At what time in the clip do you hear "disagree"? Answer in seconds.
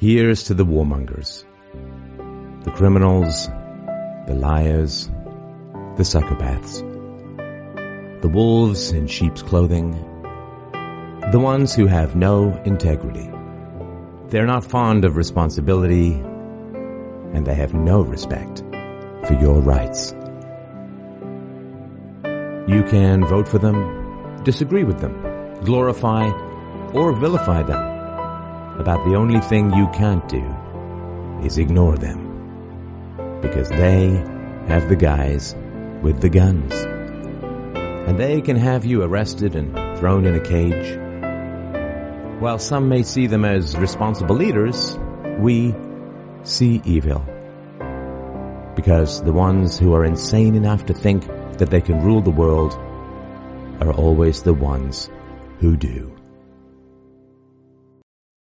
24.44-24.84